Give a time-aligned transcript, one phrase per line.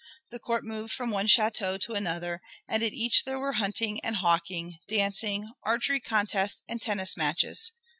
[0.31, 4.15] The court moved from one château to another, and at each there were hunting and
[4.15, 7.71] hawking, dancing, archery contests, and tennis matches.